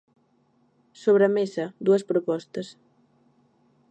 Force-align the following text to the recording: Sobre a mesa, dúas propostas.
Sobre 1.01 1.23
a 1.27 1.33
mesa, 1.37 1.65
dúas 1.85 2.03
propostas. 2.11 2.67